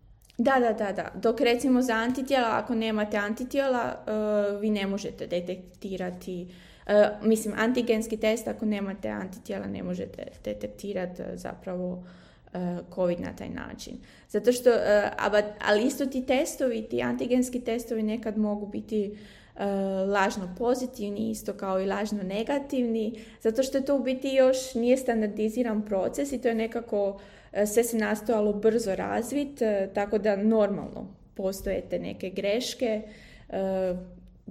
[0.44, 1.12] Da, da, da, da.
[1.16, 3.96] Dok recimo za antitijela, ako nemate antitijela,
[4.56, 6.48] uh, vi ne možete detektirati,
[6.88, 12.04] uh, mislim, antigenski test, ako nemate antitijela, ne možete detektirati uh, zapravo
[12.96, 13.94] COVID na taj način.
[14.30, 14.70] Zato što,
[15.68, 19.18] ali isto ti testovi, ti antigenski testovi nekad mogu biti
[20.08, 25.86] lažno pozitivni, isto kao i lažno negativni, zato što to u biti još nije standardiziran
[25.86, 27.20] proces i to je nekako
[27.52, 33.02] E, sve se nastojalo brzo razviti, e, tako da normalno postoje te neke greške,
[33.50, 33.96] e,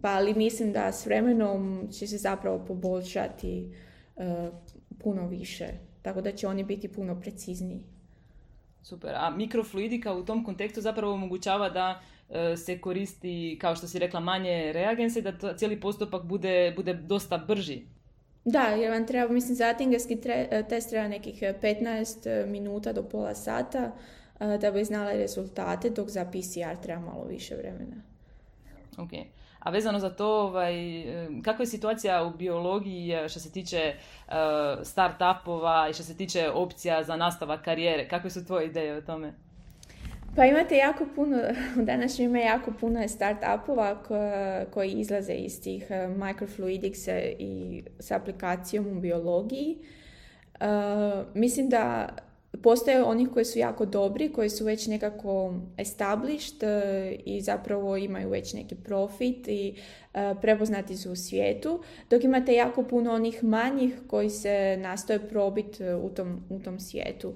[0.03, 3.75] pa ali mislim da s vremenom će se zapravo poboljšati
[4.99, 5.67] puno više,
[6.03, 7.85] tako da će oni biti puno precizniji.
[8.83, 12.01] Super, a mikrofluidika u tom kontekstu zapravo omogućava da
[12.57, 17.83] se koristi, kao što si rekla, manje reagense, da cijeli postupak bude, bude dosta brži.
[18.45, 22.93] Da, jer vam treba, mislim, za atingerski e, test treba nekih 15 e, e, minuta
[22.93, 23.93] do pola sata
[24.61, 27.97] da bi znala rezultate, dok za PCR treba malo više vremena.
[28.99, 29.11] Ok.
[29.59, 30.75] A vezano za to, ovaj,
[31.45, 34.35] kakva je situacija u biologiji što se tiče uh,
[34.83, 38.09] start-upova i što se tiče opcija za nastavak karijere?
[38.09, 39.33] Kakve su tvoje ideje o tome?
[40.37, 41.37] Pa imate jako puno,
[41.81, 43.97] u današnjem ima jako puno start-upova
[44.71, 49.79] koji izlaze iz tih eh, microfluidics i s aplikacijom u biologiji.
[50.61, 50.67] Uh,
[51.35, 52.09] mislim da
[52.63, 58.31] postoje onih koji su jako dobri, koji su već nekako established uh, i zapravo imaju
[58.31, 59.75] već neki profit i
[60.15, 65.85] uh, prepoznati su u svijetu, dok imate jako puno onih manjih koji se nastoje probiti
[66.03, 67.35] u tom, u tom svijetu.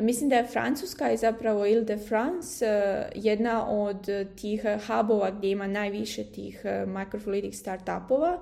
[0.00, 2.66] Mislim da je Francuska i zapravo Ile de France
[3.14, 8.38] jedna od tih hubova gdje ima najviše tih microfluidic startupova,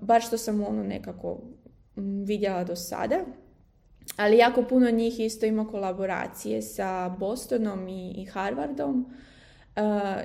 [0.00, 1.40] bar što sam ono nekako
[2.26, 3.16] vidjela do sada.
[4.16, 9.06] Ali jako puno njih isto ima kolaboracije sa Bostonom i Harvardom,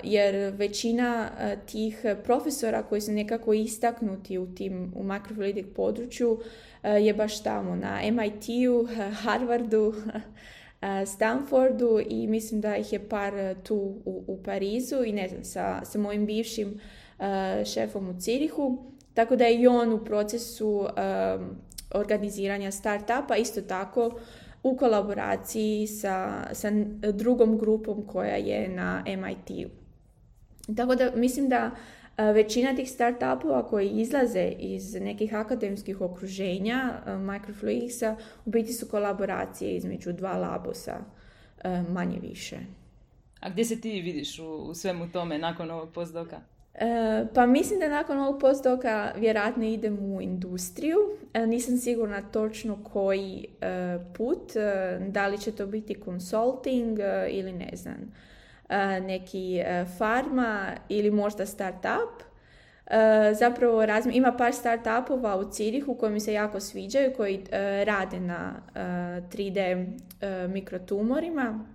[0.03, 1.29] jer većina
[1.65, 6.39] tih profesora koji su nekako istaknuti u tim u microfluidic području
[6.83, 8.87] Eh, je baš tamo na MIT-u,
[9.23, 9.93] Harvardu,
[10.81, 15.27] eh, Stanfordu i mislim da ih je par eh, tu u, u Parizu i ne
[15.27, 16.79] znam, sa, sa mojim bivšim
[17.73, 18.77] šefom u Cirihu.
[19.13, 20.87] Tako da je i on u procesu
[21.91, 24.19] organiziranja startupa isto tako
[24.63, 26.71] u kolaboraciji sa, sa
[27.13, 29.69] drugom grupom koja je na MIT-u.
[30.75, 31.71] Tako da mislim da
[32.33, 40.13] Većina tih startupova koji izlaze iz nekih akademskih okruženja Microfluidicsa u biti su kolaboracije između
[40.13, 40.99] dva labosa
[41.89, 42.57] manje više.
[43.39, 46.41] A gdje se ti vidiš u, svemu tome nakon ovog postdoka?
[46.79, 50.97] E, pa mislim da nakon ovog postdoka vjerojatno idem u industriju.
[51.33, 54.53] E, nisam sigurna točno koji e, put,
[55.07, 58.13] da li će to biti consulting ili ne znam,
[59.01, 59.61] neki
[59.97, 62.23] farma ili možda start-up.
[63.33, 67.43] Zapravo ima par start-upova u Cirihu koji mi se jako sviđaju, koji
[67.85, 69.87] rade na 3D
[70.47, 71.65] mikrotumorima.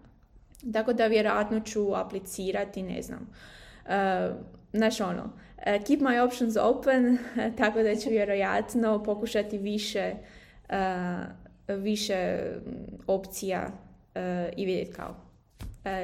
[0.72, 3.28] Tako da vjerojatno ću aplicirati, ne znam,
[4.74, 7.18] znaš ono, e, keep my options open,
[7.58, 10.12] tako da ću vjerojatno pokušati više,
[10.68, 11.16] e,
[11.68, 12.38] više
[13.06, 13.70] opcija
[14.14, 15.14] e, i vidjeti kao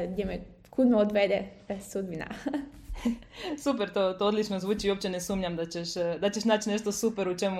[0.08, 0.38] gdje me
[0.70, 1.44] kudno odvede
[1.90, 2.26] sudbina.
[3.64, 6.92] super, to, to odlično zvuči i uopće ne sumnjam da ćeš, da ćeš naći nešto
[6.92, 7.56] super u čemu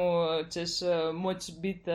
[0.50, 0.70] ćeš
[1.14, 1.90] moći biti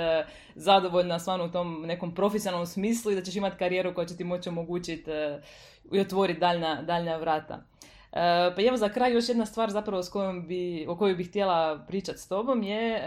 [0.55, 4.23] zadovoljna stvarno u tom nekom profesionalnom smislu i da ćeš imati karijeru koja će ti
[4.23, 5.11] moći omogućiti
[5.91, 7.63] i otvoriti daljna, daljna vrata.
[8.15, 11.29] Eh, pa evo za kraj još jedna stvar zapravo s kojom bi, o kojoj bih
[11.29, 13.01] htjela pričati s tobom je,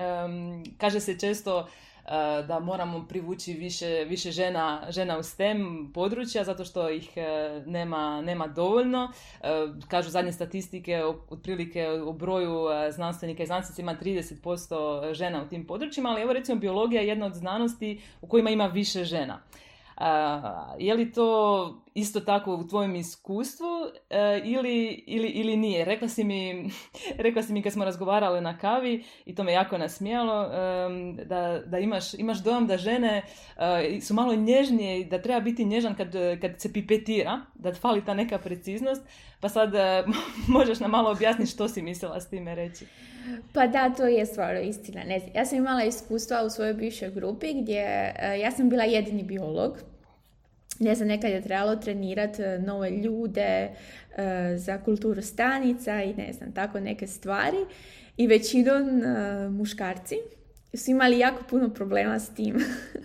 [0.79, 2.11] kaže se često eh,
[2.49, 8.21] da moramo privući više, više žena, žena u STEM područja zato što ih eh, nema,
[8.21, 9.13] nema dovoljno.
[9.89, 16.09] Kažu zadnje statistike otprilike o broju znanstvenika i znanstvenica ima 30% žena u tim područjima,
[16.09, 19.41] ali evo recimo biologija je jedna od znanosti u kojima ima više žena.
[20.79, 23.67] Je li to isto tako u tvojem iskustvu
[24.11, 25.85] e, ili, ili, ili nije?
[25.85, 26.71] Rekla si, mi,
[27.27, 30.49] rekla si mi kad smo razgovarale na kavi i to me jako nasmijalo
[31.25, 33.23] da, da imaš, imaš dojam da žene
[33.57, 38.05] e, su malo nježnije i da treba biti nježan kad, kad se pipetira, da fali
[38.05, 39.03] ta neka preciznost.
[39.41, 40.05] Pa sad e,
[40.57, 42.87] možeš nam malo objasniti što si mislila s time reći.
[43.53, 45.05] Pa da, to je stvarno istina.
[45.05, 49.23] Ne znam, ja sam imala iskustva u svojoj bivšoj grupi gdje ja sam bila jedini
[49.23, 49.79] biolog
[50.79, 53.71] ne znam, nekad je trebalo trenirati e, nove ljude e,
[54.57, 57.59] za kulturu stanica i ne znam, tako neke stvari.
[58.17, 60.17] I većinom e, muškarci
[60.75, 62.57] su imali jako puno problema s tim.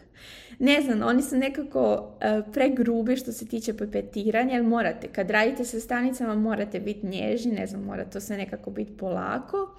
[0.59, 2.13] ne znam, oni su nekako
[2.53, 7.67] pregrubi što se tiče pipetiranja, jer morate, kad radite sa stanicama morate biti nježni, ne
[7.67, 9.75] znam, mora to sve nekako biti polako.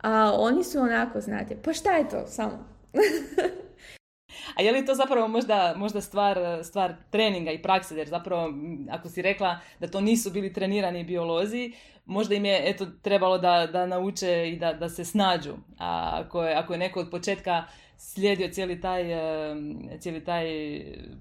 [0.00, 2.64] A oni su onako, znate, pa šta je to samo?
[4.54, 8.52] A je li to zapravo možda, možda stvar, stvar treninga i prakse, jer zapravo
[8.90, 11.72] ako si rekla da to nisu bili trenirani biolozi,
[12.06, 15.52] možda im je eto, trebalo da, da nauče i da, da se snađu.
[15.78, 17.64] A ako je, ako je neko od početka
[17.96, 19.04] slijedio cijeli taj,
[19.98, 20.46] cijeli taj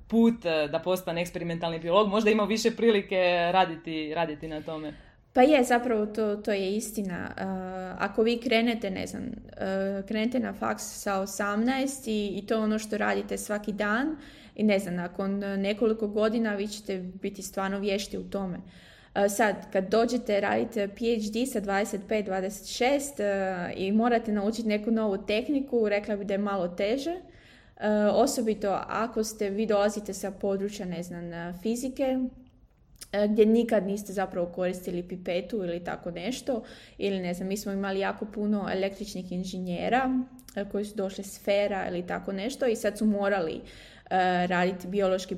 [0.08, 5.09] put eh, da postane eksperimentalni biolog, možda ima više prilike raditi, raditi na tome.
[5.34, 7.32] Pa je, zapravo to, to je istina.
[7.38, 7.44] Uh,
[8.04, 9.32] ako vi krenete, ne znam, uh,
[10.08, 14.18] krenete na faks sa 18 i, i to ono što radite svaki dan
[14.56, 18.58] i ne znam, nakon nekoliko godina vi ćete biti stvarno vješti u tome.
[18.58, 18.64] Uh,
[19.30, 26.26] sad, kad dođete, radite PhD sa 25-26 i morate naučiti neku novu tehniku, rekla bi
[26.26, 27.16] da je malo teže.
[28.14, 31.24] Osobito ako ste, vi dolazite sa područja, ne znam,
[31.62, 32.18] fizike, E,
[33.30, 36.64] gdje nikad niste zapravo koristili pipetu ili tako nešto.
[36.98, 40.10] Ili ne znam, mi smo imali jako puno električnih inženjera
[40.56, 43.62] e, koji su došli sfera ili tako nešto i sad su morali e,
[44.48, 45.36] raditi biološki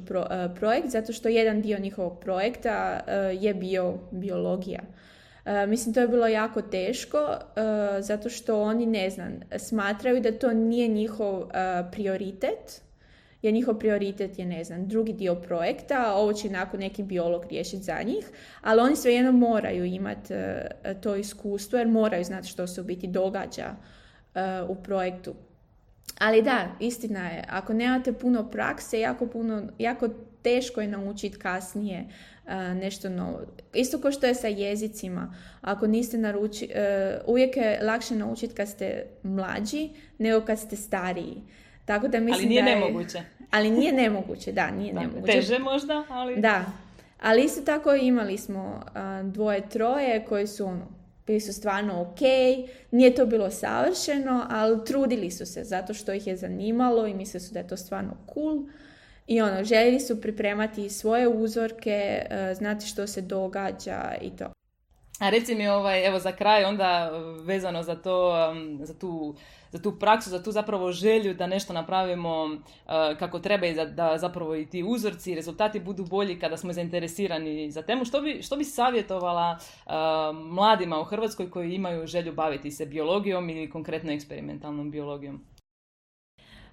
[0.59, 2.99] projekt zato što jedan dio njihovog projekta
[3.39, 4.79] je bio biologija.
[5.67, 7.37] mislim, to je bilo jako teško
[7.99, 11.43] zato što oni, ne znam, smatraju da to nije njihov
[11.91, 12.81] prioritet
[13.41, 17.83] jer njihov prioritet je, ne znam, drugi dio projekta, ovo će nakon neki biolog riješiti
[17.83, 18.25] za njih,
[18.61, 20.69] ali oni svejedno moraju imati e,
[21.01, 23.65] to iskustvo jer moraju znati što se u biti događa
[24.35, 25.33] e, u projektu.
[26.19, 30.07] Ali da, istina je, ako nemate puno prakse, jako, puno, jako
[30.41, 32.05] teško je naučiti kasnije
[32.47, 33.39] e, nešto novo.
[33.73, 35.35] Isto kao što je sa jezicima.
[35.61, 36.69] Ako niste naruči,
[37.25, 41.43] uvijek je lakše naučiti kad ste mlađi nego kad ste stariji.
[41.91, 43.21] Tako da mislim ali nije da je, nemoguće.
[43.51, 45.33] Ali nije nemoguće, da, nije nemoguće.
[45.33, 46.41] Teže možda, ali...
[46.41, 46.65] Da,
[47.21, 48.83] ali isto tako imali smo
[49.23, 50.87] dvoje, troje koji su ono,
[51.27, 52.19] bili su stvarno ok,
[52.91, 57.41] nije to bilo savršeno, ali trudili su se zato što ih je zanimalo i mislili
[57.41, 58.59] su da je to stvarno cool.
[59.27, 62.25] I ono, željeli su pripremati svoje uzorke,
[62.57, 64.51] znati što se događa i to.
[65.21, 67.11] A reci mi, ovaj, evo za kraj onda
[67.45, 68.33] vezano za to,
[68.83, 69.35] za tu
[69.71, 72.59] za tu praksu, za tu zapravo želju da nešto napravimo uh,
[73.19, 76.73] kako treba i da, da zapravo i ti uzorci i rezultati budu bolji kada smo
[76.73, 78.05] zainteresirani za temu.
[78.05, 79.91] Što bi, što bi savjetovala uh,
[80.35, 85.45] mladima u Hrvatskoj koji imaju želju baviti se biologijom ili konkretno eksperimentalnom biologijom?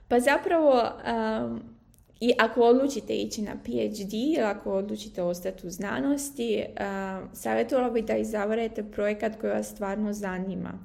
[0.08, 1.77] Pa zapravo um,
[2.20, 8.02] I ako odlučite ići na PhD ili ako odlučite ostati u znanosti, uh, savjetovala bi
[8.02, 10.78] da izaberete projekat koji vas stvarno zanima.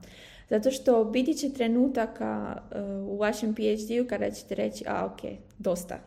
[0.50, 2.62] Zato što biti će trenutaka
[3.08, 6.00] u vašem PhD-u kada ćete reći, a ok, dosta.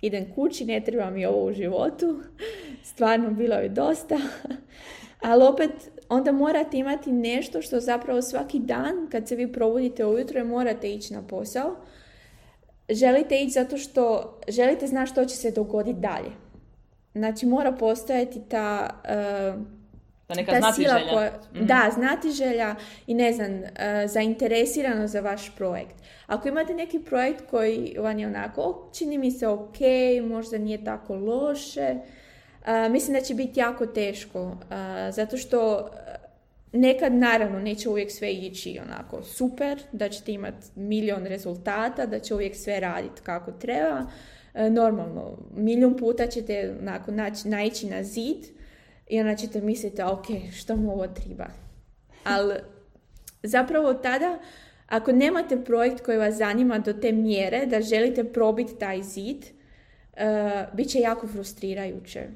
[0.00, 2.20] Idem kući, ne treba mi ovo u životu.
[2.92, 4.18] Stvarno bilo je dosta.
[5.28, 5.70] Ali opet,
[6.08, 11.14] onda morate imati nešto što zapravo svaki dan, kad se vi probudite ujutro morate ići
[11.14, 11.76] na posao,
[12.88, 16.30] želite ići zato što želite znati što će se dogoditi dalje.
[17.14, 19.62] Znači mora postojati ta, uh,
[20.26, 22.74] ta neka ta sila koja, mm Da, znati želja
[23.06, 23.66] i ne znam, uh,
[24.06, 25.94] zainteresirano za vaš projekt.
[26.26, 29.76] Ako imate neki projekt koji vam je onako, čini mi se ok,
[30.28, 34.56] možda nije tako loše, uh, mislim da će biti jako teško.
[35.10, 35.90] zato što
[36.76, 42.34] Nekad naravno neće uvijek sve ići onako super, da ćete imati milion rezultata, da će
[42.34, 44.06] uvijek sve raditi kako treba.
[44.54, 47.10] E, normalno, milijun puta ćete onako
[47.44, 48.46] naći, na zid
[49.08, 51.46] i onda ćete misliti, ok, što mu ovo treba.
[52.24, 52.54] Ali
[53.42, 54.38] zapravo tada,
[54.86, 59.44] ako nemate projekt koji vas zanima do te mjere da želite probiti taj zid,
[60.12, 62.28] uh, bit će jako frustrirajuće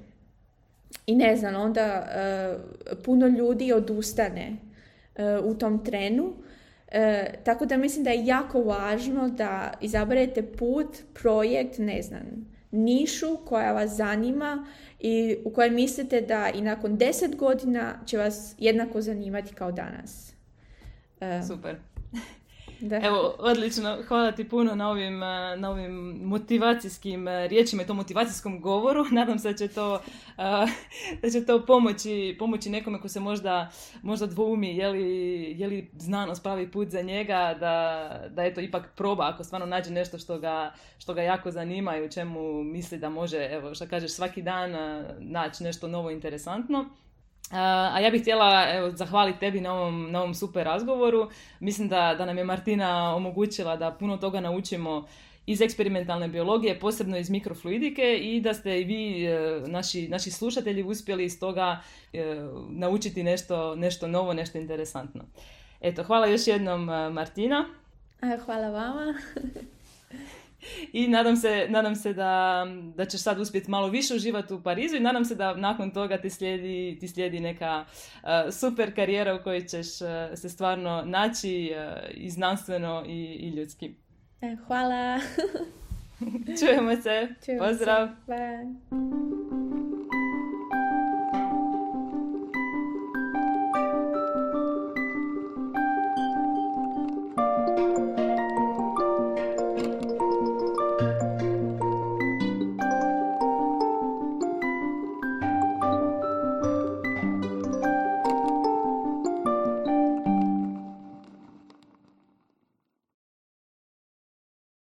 [1.06, 4.56] i ne znam, onda uh, puno ljudi odustane
[5.18, 6.24] uh, u tom trenu.
[6.24, 6.34] Uh,
[7.44, 13.72] tako da mislim da je jako važno da izaberete put, projekt, ne znam, nišu koja
[13.72, 14.66] vas zanima
[15.00, 20.32] i u kojoj mislite da i nakon deset godina će vas jednako zanimati kao danas.
[21.46, 21.76] Super.
[22.80, 22.96] Da.
[22.96, 23.98] Evo, odlično.
[24.08, 25.92] Hvala ti puno na ovim, eh, na ovim
[26.24, 29.04] motivacijskim eh, riječima i tom motivacijskom govoru.
[29.12, 30.00] Nadam se da će to,
[30.38, 30.66] eh,
[31.22, 33.70] da će to pomoći, pomoći nekome ko se možda,
[34.02, 38.94] možda dvoumi je li, je li znanost pravi put za njega, da, da eto ipak
[38.96, 42.98] proba ako stvarno nađe nešto što ga, što ga jako zanima i u čemu misli
[42.98, 44.70] da može, evo što kažeš, svaki dan
[45.18, 46.88] naći nešto novo interesantno.
[47.50, 51.30] A ja bih htjela evo, zahvaliti tebi na ovom, na ovom super razgovoru.
[51.60, 55.06] Mislim da, da nam je Martina omogućila da puno toga naučimo
[55.46, 60.82] iz eksperimentalne biologije, posebno iz mikrofluidike i da ste i vi, e, naši, naši slušatelji,
[60.82, 61.80] uspjeli iz toga
[62.12, 65.24] e, naučiti nešto, nešto novo, nešto interesantno.
[65.80, 67.64] Eto, hvala još jednom e, Martina.
[68.44, 69.14] Hvala vama.
[70.92, 74.96] I nadam se, nadam se da, da ćeš sad uspjeti malo više uživati u Parizu
[74.96, 77.84] i nadam se da nakon toga ti slijedi, ti slijedi neka
[78.22, 83.48] uh, super karijera u kojoj ćeš uh, se stvarno naći uh, i znanstveno i, i
[83.48, 83.94] ljudski.
[84.40, 85.18] E, hvala.
[86.60, 87.28] Čujemo se.
[87.44, 88.08] Čujemo Pozdrav.
[88.26, 88.32] Se.
[88.32, 89.47] Bye.